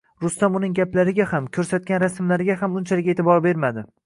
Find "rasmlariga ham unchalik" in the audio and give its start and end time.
2.05-3.13